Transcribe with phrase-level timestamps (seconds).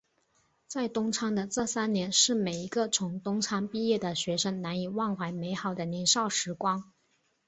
[0.67, 6.91] 在东昌的这三年是每一个从东昌毕业的学生难以忘怀美好的年少时光。